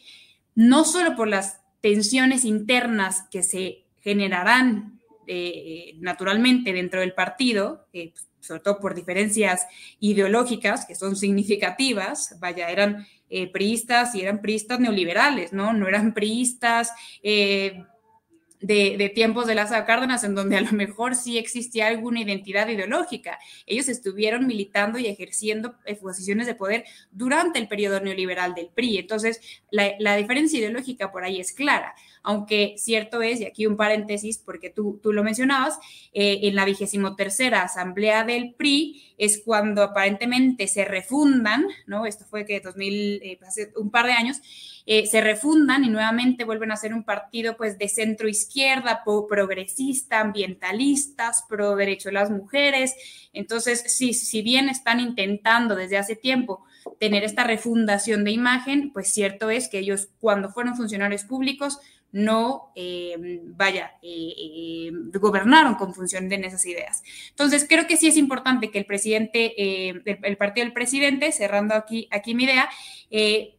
no 0.54 0.84
solo 0.84 1.16
por 1.16 1.28
las 1.28 1.62
tensiones 1.82 2.46
internas 2.46 3.24
que 3.32 3.42
se 3.42 3.86
generarán 4.02 5.02
eh, 5.26 5.96
naturalmente 6.02 6.74
dentro 6.74 7.00
del 7.00 7.16
partido, 7.16 7.88
eh, 7.92 8.14
sobre 8.46 8.62
todo 8.62 8.80
por 8.80 8.96
diferencias 8.96 9.66
ideológicas 10.00 10.86
que 10.86 10.96
son 10.96 11.16
significativas, 11.16 12.38
vaya, 12.40 12.70
eran 12.70 13.08
eh, 13.30 13.52
priistas 13.52 14.16
y 14.16 14.22
eran 14.22 14.42
priistas 14.42 14.80
neoliberales, 14.80 15.52
¿no? 15.52 15.74
No 15.74 15.88
eran 15.88 16.14
priistas 16.14 16.92
eh, 17.24 17.84
de, 18.62 19.12
tiempos 19.14 19.48
de 19.48 19.56
Lázaro 19.56 19.86
Cárdenas, 19.86 20.24
en 20.24 20.36
donde 20.36 20.58
a 20.58 20.62
lo 20.62 20.72
mejor 20.72 21.16
sí 21.16 21.38
existía 21.38 21.88
alguna 21.88 22.22
identidad 22.22 22.68
ideológica. 22.68 23.40
Ellos 23.66 23.88
estuvieron 23.88 24.48
militando 24.48 24.98
y 25.00 25.08
ejerciendo 25.08 25.76
eh, 25.86 25.96
posiciones 25.96 26.48
de 26.48 26.56
poder 26.56 26.86
durante 27.12 27.60
el 27.60 27.68
periodo 27.68 28.00
neoliberal 28.00 28.56
del 28.56 28.68
PRI. 28.68 28.98
Entonces, 29.00 29.42
la, 29.72 30.16
diferencia 30.16 30.60
ideológica 30.60 31.12
por 31.12 31.24
ahí 31.24 31.40
es 31.40 31.52
clara, 31.52 31.94
aunque 32.24 32.76
cierto 32.78 33.22
es, 33.22 33.42
y 33.42 33.46
aquí 33.46 33.68
un 33.68 33.76
paréntesis, 33.76 34.38
porque 34.38 34.70
tú, 34.70 35.00
tú 35.04 35.12
lo 35.12 35.24
mencionabas, 35.24 35.78
eh, 36.14 36.40
en 36.44 36.56
la 36.56 36.66
vigésimo 36.66 37.16
tercera 37.16 37.64
asamblea 37.64 38.24
del 38.24 38.54
PRI 38.54 39.14
es 39.18 39.42
cuando 39.44 39.84
aparentemente 39.84 40.68
se 40.68 40.86
refundan, 40.86 41.66
¿no? 41.86 42.06
Esto 42.06 42.26
fue 42.26 42.46
que 42.46 42.60
2000, 42.60 43.22
eh, 43.22 43.40
hace 43.46 43.72
un 43.76 43.92
par 43.92 44.06
de 44.06 44.14
años, 44.14 44.42
eh, 44.88 45.08
se 45.08 45.20
refundan 45.22 45.84
y 45.84 45.90
nuevamente 45.90 46.44
vuelven 46.44 46.72
a 46.72 46.78
ser 46.78 46.94
un 46.94 47.04
partido 47.04 47.58
pues 47.58 47.78
de 47.78 47.90
centro 47.90 48.28
izquierda, 48.28 49.04
progresista, 49.28 50.20
ambientalistas, 50.20 51.44
pro 51.50 51.76
derecho 51.76 52.10
de 52.10 52.14
las 52.14 52.30
mujeres. 52.30 52.96
Entonces, 53.34 53.84
sí, 53.88 54.14
si 54.14 54.42
bien 54.42 54.70
están 54.70 55.00
intentando 55.00 55.76
desde 55.76 55.98
hace 55.98 56.16
tiempo 56.16 56.64
tener 57.00 57.24
esta 57.24 57.44
refundación 57.44 58.24
de 58.24 58.32
imagen, 58.32 58.92
pues 58.94 59.12
cierto 59.12 59.50
es 59.50 59.70
que 59.70 59.80
ellos 59.80 60.10
cuando 60.20 60.50
fueron 60.50 60.76
funcionarios 60.76 61.24
públicos 61.24 61.80
no, 62.16 62.72
eh, 62.76 63.42
vaya, 63.44 63.92
eh, 64.02 64.34
eh, 64.38 64.92
gobernaron 65.20 65.76
con 65.76 65.94
función 65.94 66.30
de 66.30 66.38
esas 66.38 66.66
ideas. 66.66 67.04
Entonces, 67.32 67.66
creo 67.68 67.88
que 67.88 67.98
sí 67.98 68.08
es 68.08 68.16
importante 68.16 68.72
que 68.72 68.80
el 68.80 68.86
presidente, 68.86 69.90
el, 69.90 70.38
partido 70.38 70.64
del 70.64 70.72
presidente, 70.72 71.34
cerrando 71.34 71.76
aquí, 71.76 72.08
aquí 72.12 72.34
mi 72.34 72.46
idea, 72.46 72.70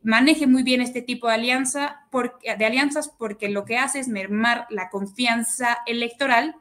maneje 0.02 0.46
muy 0.46 0.62
bien 0.62 0.80
este 0.80 1.02
tipo 1.02 1.28
de, 1.28 1.34
alianza 1.34 2.06
de 2.10 2.64
alianzas 2.64 3.12
porque 3.18 3.50
lo 3.50 3.66
que 3.66 3.76
hace 3.76 3.98
es 3.98 4.08
mermar 4.08 4.66
la 4.70 4.88
confianza 4.88 5.76
electoral 5.86 6.54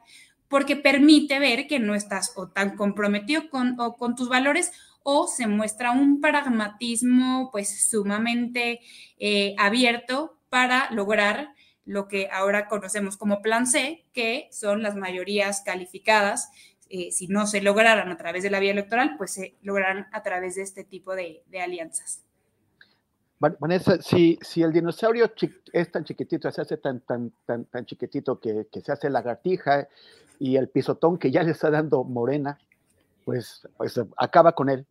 porque 0.48 0.76
permite 0.76 1.38
ver 1.38 1.66
que 1.66 1.78
no 1.78 1.94
estás 1.94 2.34
o 2.36 2.48
tan 2.48 2.76
comprometido 2.76 3.48
con, 3.48 3.74
tus 4.16 4.28
valores 4.28 4.70
o 5.02 5.28
se 5.28 5.46
muestra 5.46 5.92
un 5.92 6.20
pragmatismo 6.20 7.48
pues 7.50 7.88
sumamente 7.88 8.80
abierto 9.56 10.36
para 10.50 10.90
lograr 10.90 11.55
lo 11.86 12.08
que 12.08 12.28
ahora 12.30 12.68
conocemos 12.68 13.16
como 13.16 13.40
Plan 13.40 13.66
C, 13.66 14.04
que 14.12 14.48
son 14.50 14.82
las 14.82 14.96
mayorías 14.96 15.62
calificadas. 15.62 16.50
Eh, 16.90 17.10
si 17.12 17.28
no 17.28 17.46
se 17.46 17.60
lograran 17.62 18.10
a 18.10 18.16
través 18.16 18.42
de 18.42 18.50
la 18.50 18.60
vía 18.60 18.72
electoral, 18.72 19.14
pues 19.16 19.32
se 19.32 19.54
lograrán 19.62 20.08
a 20.12 20.22
través 20.22 20.56
de 20.56 20.62
este 20.62 20.84
tipo 20.84 21.14
de, 21.14 21.42
alianzas. 21.60 22.22
Vanessa, 23.38 24.00
si, 24.00 24.38
si 24.42 24.62
el 24.62 24.72
dinosaurio 24.72 25.30
es 25.72 25.92
tan 25.92 26.04
chiquitito, 26.04 26.50
se 26.50 26.60
hace 26.60 26.76
tan, 26.78 27.00
tan, 27.00 27.32
tan, 27.44 27.86
chiquitito 27.86 28.40
que, 28.40 28.66
se 28.82 28.92
hace 28.92 29.10
lagartija 29.10 29.88
y 30.38 30.56
el 30.56 30.68
pisotón 30.68 31.18
que 31.18 31.30
ya 31.30 31.42
le 31.42 31.52
está 31.52 31.70
dando 31.70 32.02
Morena, 32.02 32.58
pues, 33.24 33.66
pues 33.76 34.00
acaba 34.16 34.52
con 34.52 34.70
él. 34.70 34.86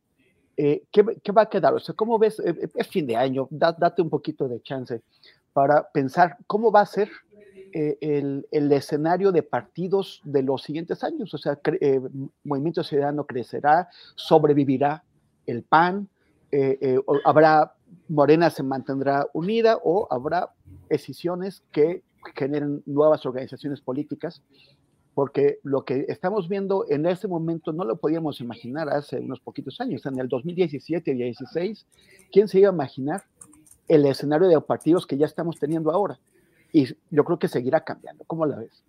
Eh, 0.58 0.84
¿qué, 0.92 1.32
va 1.32 1.42
a 1.42 1.50
quedar? 1.50 1.74
O 1.74 1.80
sea, 1.80 1.96
¿cómo 1.96 2.18
ves? 2.20 2.40
Eh, 2.40 2.70
es 2.76 2.88
fin 2.88 3.08
de 3.08 3.18
año, 3.18 3.48
date 3.50 4.02
un 4.02 4.10
poquito 4.10 4.48
de 4.48 4.62
chance 4.62 5.02
para 5.56 5.90
pensar 5.94 6.36
cómo 6.48 6.70
va 6.70 6.82
a 6.82 6.86
ser 6.86 7.10
eh, 7.72 7.98
el, 8.52 8.72
escenario 8.74 9.32
de 9.32 9.42
partidos 9.42 10.20
de 10.26 10.44
los 10.44 10.62
siguientes 10.62 11.02
años. 11.02 11.34
O 11.34 11.38
sea, 11.38 11.58
eh, 11.80 12.02
Movimiento 12.44 12.84
Ciudadano 12.84 13.26
crecerá, 13.26 13.88
sobrevivirá 14.16 15.06
el 15.46 15.64
PAN, 15.64 16.10
eh, 16.52 17.00
habrá, 17.24 17.74
Morena 18.10 18.50
se 18.50 18.64
mantendrá 18.64 19.28
unida 19.32 19.80
o 19.82 20.10
habrá 20.12 20.50
decisiones 20.90 21.64
que 21.72 22.04
generen 22.36 22.84
nuevas 22.86 23.26
organizaciones 23.26 23.80
políticas, 23.80 24.44
porque 25.14 25.60
lo 25.64 25.86
que 25.86 26.04
estamos 26.10 26.50
viendo 26.50 26.86
en 26.90 27.06
este 27.06 27.30
momento 27.30 27.72
no 27.72 27.86
lo 27.86 27.96
podíamos 27.96 28.42
imaginar 28.42 28.90
hace 28.90 29.20
unos 29.20 29.40
poquitos 29.40 29.80
años. 29.80 30.06
En 30.06 30.20
el 30.20 30.28
2017 30.28 31.12
y 31.12 31.14
2016, 31.14 31.88
¿quién 32.30 32.50
se 32.50 32.60
iba 32.60 32.72
a 32.72 32.74
imaginar 32.74 33.24
el 33.88 34.06
escenario 34.06 34.48
de 34.48 34.60
partidos 34.62 35.06
que 35.06 35.18
ya 35.18 35.26
estamos 35.26 35.60
teniendo 35.60 35.92
ahora. 35.92 36.20
Y 36.72 36.88
yo 37.10 37.24
creo 37.24 37.40
que 37.40 37.48
seguirá 37.48 37.82
cambiando. 37.84 38.24
¿Cómo 38.26 38.46
la 38.46 38.58
ves? 38.58 38.84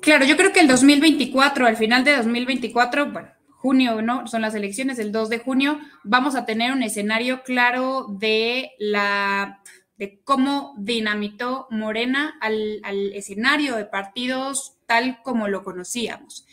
Claro, 0.00 0.24
yo 0.24 0.36
creo 0.36 0.52
que 0.52 0.60
el 0.60 0.68
2024, 0.68 1.66
al 1.66 1.76
final 1.76 2.02
de 2.04 2.16
2024, 2.16 3.12
bueno, 3.12 3.28
junio, 3.62 4.02
¿no? 4.02 4.26
Son 4.26 4.42
las 4.42 4.54
elecciones 4.56 4.98
el 4.98 5.12
2 5.12 5.28
de 5.28 5.38
junio, 5.38 5.78
vamos 6.02 6.34
a 6.34 6.44
tener 6.44 6.72
un 6.72 6.82
escenario 6.82 7.44
claro 7.44 8.06
de 8.08 8.72
la 8.80 9.62
de 9.96 10.20
cómo 10.24 10.74
dinamitó 10.78 11.68
Morena 11.70 12.34
al, 12.40 12.80
escenario 13.14 13.76
de 13.76 13.84
partidos 13.84 14.74
tal 14.86 15.22
como 15.22 15.46
lo 15.46 15.62
conocíamos. 15.62 16.44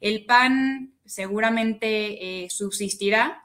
El 0.00 0.24
PAN 0.24 0.94
seguramente 1.04 2.44
eh, 2.44 2.50
subsistirá, 2.50 3.44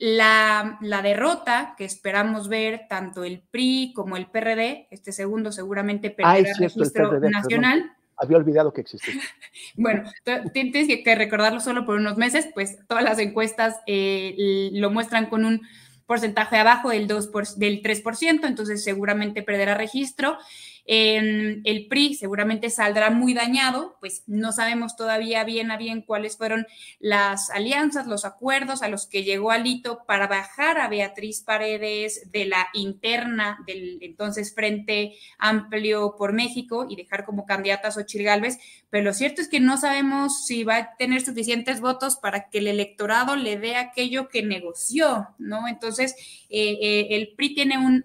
la, 0.00 0.78
derrota 1.02 1.74
que 1.76 1.84
esperamos 1.84 2.48
ver 2.48 2.86
tanto 2.88 3.22
el 3.22 3.40
PRI 3.40 3.92
como 3.94 4.16
el 4.16 4.26
PRD, 4.26 4.88
este 4.90 5.12
segundo 5.12 5.52
seguramente 5.52 6.10
perderá 6.10 6.52
registro 6.58 7.20
nacional, 7.20 7.92
había 8.16 8.36
olvidado 8.36 8.72
que 8.72 8.82
existía. 8.82 9.14
Bueno, 9.76 10.10
tienes 10.52 10.88
que 11.04 11.14
recordarlo 11.14 11.60
solo 11.60 11.86
por 11.86 11.96
unos 11.96 12.16
meses, 12.16 12.48
pues 12.54 12.78
todas 12.86 13.04
las 13.04 13.18
encuestas 13.18 13.76
eh, 13.86 14.70
lo 14.72 14.90
muestran 14.90 15.26
con 15.26 15.44
un 15.44 15.62
porcentaje 16.06 16.56
abajo 16.56 16.90
del, 16.90 17.06
2 17.06 17.58
del 17.58 17.82
3%, 17.82 18.44
entonces 18.44 18.82
seguramente 18.82 19.42
perderá 19.42 19.74
registro 19.74 20.38
el 20.86 21.86
PRI 21.88 22.14
seguramente 22.14 22.70
saldrá 22.70 23.10
muy 23.10 23.34
dañado, 23.34 23.96
pues 24.00 24.24
no 24.26 24.52
sabemos 24.52 24.96
todavía 24.96 25.44
bien 25.44 25.70
a 25.70 25.76
bien 25.76 26.02
cuáles 26.02 26.36
fueron 26.36 26.66
las 26.98 27.50
alianzas, 27.50 28.06
los 28.06 28.24
acuerdos 28.24 28.82
a 28.82 28.88
los 28.88 29.06
que 29.06 29.22
llegó 29.22 29.50
Alito 29.50 30.04
para 30.06 30.26
bajar 30.26 30.78
a 30.78 30.88
Beatriz 30.88 31.42
Paredes 31.42 32.30
de 32.32 32.46
la 32.46 32.68
interna 32.74 33.58
del 33.66 33.98
entonces 34.00 34.54
Frente 34.54 35.14
Amplio 35.38 36.14
por 36.16 36.32
México 36.32 36.86
y 36.88 36.96
dejar 36.96 37.24
como 37.24 37.46
candidata 37.46 37.88
a 37.88 37.92
Xochitl 37.92 38.24
Gálvez, 38.24 38.58
pero 38.90 39.04
lo 39.04 39.12
cierto 39.12 39.40
es 39.40 39.48
que 39.48 39.60
no 39.60 39.76
sabemos 39.76 40.44
si 40.46 40.64
va 40.64 40.76
a 40.76 40.96
tener 40.96 41.20
suficientes 41.20 41.80
votos 41.80 42.16
para 42.16 42.48
que 42.50 42.58
el 42.58 42.66
electorado 42.66 43.36
le 43.36 43.58
dé 43.58 43.76
aquello 43.76 44.28
que 44.28 44.42
negoció, 44.42 45.28
¿no? 45.38 45.68
Entonces, 45.68 46.14
eh, 46.48 46.78
eh, 46.80 47.06
el 47.10 47.34
PRI 47.36 47.54
tiene 47.54 47.78
un 47.78 48.04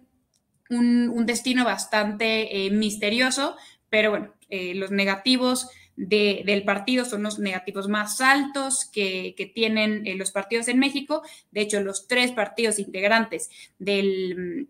un, 0.69 1.25
destino 1.25 1.65
bastante 1.65 2.65
eh, 2.65 2.71
misterioso, 2.71 3.55
pero 3.89 4.09
bueno, 4.09 4.33
eh, 4.49 4.75
los 4.75 4.91
negativos 4.91 5.69
del 5.95 6.63
partido 6.65 7.05
son 7.05 7.23
los 7.23 7.39
negativos 7.39 7.87
más 7.87 8.19
altos 8.19 8.85
que, 8.91 9.51
tienen 9.55 10.05
eh, 10.05 10.15
los 10.15 10.31
partidos 10.31 10.67
en 10.67 10.79
México. 10.79 11.23
De 11.51 11.61
hecho, 11.61 11.81
los 11.81 12.07
tres 12.07 12.31
partidos 12.31 12.79
integrantes 12.79 13.49
del, 13.79 14.67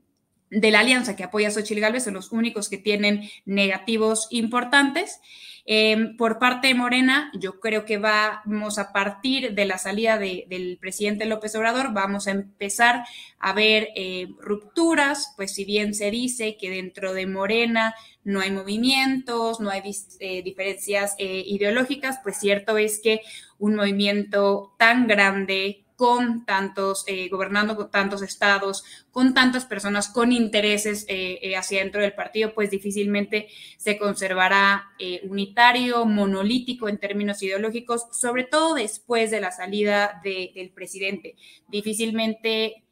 de 0.50 0.72
la 0.72 0.80
alianza 0.80 1.16
que 1.16 1.24
apoya 1.24 1.48
a 1.48 1.52
Xochitl 1.52 1.82
Gálvez 1.82 2.04
son 2.04 2.14
los 2.14 2.32
únicos 2.32 2.70
que 2.70 2.78
tienen 2.78 3.30
negativos 3.46 4.28
importantes. 4.30 5.20
Em, 5.68 6.16
por 6.16 6.38
parte 6.38 6.68
de 6.68 6.76
Morena, 6.76 7.32
yo 7.34 7.60
creo 7.60 7.86
que 7.86 7.98
vamos 7.98 8.78
a 8.78 8.94
partir 8.94 9.56
de 9.56 9.66
la 9.66 9.80
salida 9.80 10.20
del 10.20 10.78
presidente 10.80 11.26
López 11.26 11.56
Obrador, 11.56 11.92
vamos 11.92 12.28
a 12.28 12.32
empezar 12.32 13.04
a 13.40 13.52
ver 13.54 13.90
eh, 13.96 14.28
rupturas, 14.40 15.34
pues 15.36 15.56
si 15.56 15.66
bien 15.66 15.96
se 15.96 16.12
dice 16.12 16.56
que 16.58 16.70
dentro 16.70 17.14
de 17.14 17.26
Morena 17.26 17.96
no 18.24 18.42
hay 18.42 18.52
movimientos, 18.52 19.60
no 19.60 19.72
hay 19.72 19.82
eh, 20.20 20.44
diferencias 20.44 21.16
eh, 21.18 21.44
ideológicas, 21.48 22.20
pues 22.22 22.38
cierto 22.38 22.78
es 22.78 23.00
que 23.02 23.22
un 23.58 23.76
movimiento 23.76 24.76
tan 24.78 25.08
grande 25.08 25.85
con 25.96 26.46
tantos, 26.46 27.04
eh, 27.08 27.30
gobernando 27.30 27.76
con 27.76 27.90
tantos 27.90 28.22
estados, 28.22 28.84
con 29.12 29.34
tantas 29.34 29.66
personas 29.66 30.10
con 30.10 30.32
intereses 30.32 31.06
eh, 31.08 31.40
eh, 31.42 31.56
hacia 31.56 31.80
dentro 31.80 32.02
del 32.02 32.14
partido, 32.14 32.54
pues 32.54 32.70
difícilmente 32.70 33.48
se 33.78 33.98
conservará 33.98 34.92
unitario, 35.24 36.06
monolítico 36.06 36.90
en 36.90 36.98
términos 36.98 37.42
ideológicos, 37.44 38.06
sobre 38.12 38.44
todo 38.44 38.76
después 38.76 39.32
de 39.32 39.42
la 39.42 39.52
salida 39.52 40.22
del 40.24 40.72
presidente. 40.72 41.36
Difícilmente 41.68 42.85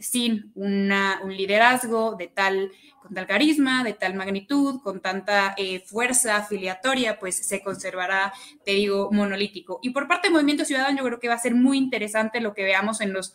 sin 0.00 0.50
una, 0.56 1.20
un 1.22 1.36
liderazgo 1.36 2.16
de 2.16 2.26
tal 2.26 2.72
con 3.02 3.14
tal 3.14 3.26
carisma, 3.26 3.82
de 3.82 3.94
tal 3.94 4.14
magnitud, 4.14 4.80
con 4.82 5.00
tanta 5.00 5.54
eh, 5.56 5.80
fuerza 5.80 6.36
afiliatoria, 6.36 7.18
pues 7.18 7.36
se 7.36 7.60
conservará, 7.60 8.32
te 8.64 8.72
digo, 8.72 9.10
monolítico. 9.10 9.80
Y 9.82 9.90
por 9.90 10.06
parte 10.06 10.28
del 10.28 10.34
Movimiento 10.34 10.64
Ciudadano, 10.64 10.96
yo 10.96 11.04
creo 11.04 11.18
que 11.18 11.28
va 11.28 11.34
a 11.34 11.38
ser 11.38 11.54
muy 11.54 11.78
interesante 11.78 12.40
lo 12.40 12.54
que 12.54 12.62
veamos 12.62 13.00
en 13.00 13.12
los, 13.12 13.34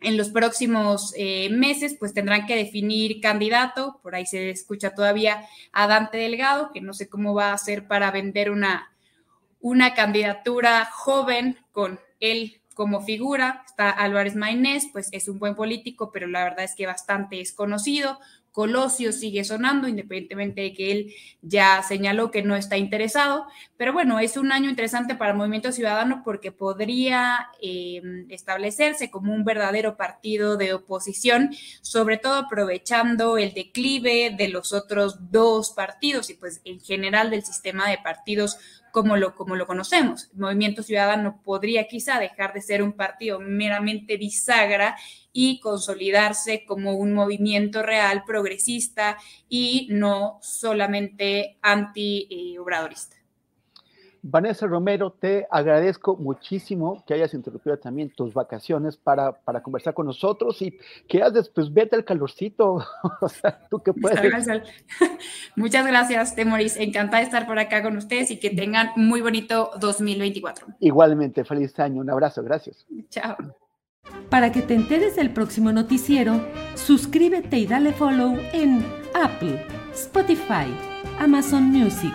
en 0.00 0.16
los 0.16 0.30
próximos 0.30 1.12
eh, 1.16 1.50
meses, 1.50 1.96
pues 1.98 2.14
tendrán 2.14 2.46
que 2.46 2.54
definir 2.54 3.20
candidato. 3.20 3.98
Por 4.02 4.14
ahí 4.14 4.24
se 4.24 4.50
escucha 4.50 4.94
todavía 4.94 5.44
a 5.72 5.88
Dante 5.88 6.18
Delgado, 6.18 6.70
que 6.72 6.80
no 6.80 6.94
sé 6.94 7.08
cómo 7.08 7.34
va 7.34 7.50
a 7.50 7.54
hacer 7.54 7.88
para 7.88 8.12
vender 8.12 8.52
una, 8.52 8.92
una 9.60 9.94
candidatura 9.94 10.84
joven 10.92 11.58
con 11.72 11.98
él 12.20 12.59
como 12.74 13.02
figura. 13.02 13.62
Está 13.66 13.90
Álvarez 13.90 14.36
Maynés, 14.36 14.88
pues 14.92 15.08
es 15.12 15.28
un 15.28 15.38
buen 15.38 15.54
político, 15.54 16.10
pero 16.12 16.26
la 16.26 16.44
verdad 16.44 16.64
es 16.64 16.74
que 16.74 16.86
bastante 16.86 17.36
desconocido. 17.36 18.18
Colosio 18.52 19.12
sigue 19.12 19.44
sonando, 19.44 19.86
independientemente 19.86 20.62
de 20.62 20.72
que 20.72 20.90
él 20.90 21.14
ya 21.40 21.82
señaló 21.82 22.30
que 22.30 22.42
no 22.42 22.56
está 22.56 22.76
interesado. 22.76 23.46
Pero 23.76 23.92
bueno, 23.92 24.18
es 24.18 24.36
un 24.36 24.50
año 24.50 24.68
interesante 24.68 25.14
para 25.14 25.30
el 25.30 25.36
Movimiento 25.36 25.70
Ciudadano 25.70 26.22
porque 26.24 26.50
podría 26.50 27.48
em, 27.62 28.26
establecerse 28.28 29.10
como 29.10 29.32
un 29.32 29.44
verdadero 29.44 29.96
partido 29.96 30.56
de 30.56 30.74
oposición, 30.74 31.50
sobre 31.80 32.18
todo 32.18 32.34
aprovechando 32.34 33.38
el 33.38 33.54
declive 33.54 34.34
de 34.36 34.48
los 34.48 34.72
otros 34.72 35.30
dos 35.30 35.70
partidos 35.70 36.28
y 36.30 36.34
pues 36.34 36.60
en 36.64 36.80
general 36.80 37.30
del 37.30 37.44
sistema 37.44 37.88
de 37.88 37.98
partidos 37.98 38.58
como 38.92 39.16
lo, 39.16 39.34
como 39.34 39.56
lo 39.56 39.66
conocemos. 39.66 40.30
El 40.32 40.40
Movimiento 40.40 40.82
Ciudadano 40.82 41.40
podría 41.42 41.86
quizá 41.86 42.18
dejar 42.18 42.52
de 42.52 42.62
ser 42.62 42.82
un 42.82 42.92
partido 42.92 43.40
meramente 43.40 44.16
bisagra 44.16 44.96
y 45.32 45.60
consolidarse 45.60 46.64
como 46.64 46.94
un 46.94 47.12
movimiento 47.12 47.82
real 47.82 48.24
progresista 48.24 49.16
y 49.48 49.88
no 49.90 50.38
solamente 50.42 51.58
anti-obradorista. 51.62 53.19
Vanessa 54.22 54.66
Romero, 54.66 55.10
te 55.12 55.46
agradezco 55.50 56.16
muchísimo 56.16 57.02
que 57.06 57.14
hayas 57.14 57.34
interrumpido 57.34 57.78
también 57.78 58.10
tus 58.10 58.34
vacaciones 58.34 58.96
para, 58.96 59.32
para 59.32 59.62
conversar 59.62 59.94
con 59.94 60.06
nosotros 60.06 60.60
y 60.62 60.78
que 61.08 61.22
haces, 61.22 61.48
pues 61.48 61.72
vete 61.72 61.96
al 61.96 62.04
calorcito, 62.04 62.84
o 63.20 63.28
sea, 63.28 63.66
tú 63.70 63.82
que 63.82 63.92
puedes. 63.92 64.20
Muchas 65.56 65.86
gracias, 65.86 66.34
Temoris, 66.34 66.76
encantada 66.76 67.18
de 67.18 67.24
estar 67.24 67.46
por 67.46 67.58
acá 67.58 67.82
con 67.82 67.96
ustedes 67.96 68.30
y 68.30 68.38
que 68.38 68.50
tengan 68.50 68.90
muy 68.96 69.20
bonito 69.20 69.70
2024. 69.80 70.66
Igualmente, 70.80 71.44
feliz 71.44 71.78
año, 71.78 72.00
un 72.00 72.10
abrazo, 72.10 72.42
gracias. 72.42 72.86
Chao. 73.08 73.36
Para 74.28 74.52
que 74.52 74.62
te 74.62 74.74
enteres 74.74 75.16
del 75.16 75.32
próximo 75.32 75.72
noticiero, 75.72 76.40
suscríbete 76.74 77.58
y 77.58 77.66
dale 77.66 77.92
follow 77.92 78.38
en 78.52 78.84
Apple, 79.14 79.66
Spotify, 79.92 80.66
Amazon 81.18 81.64
Music, 81.64 82.14